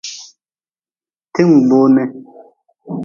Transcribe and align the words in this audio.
Ti-n 1.33 1.51
gbuu 1.65 1.85
ni. 1.93 2.03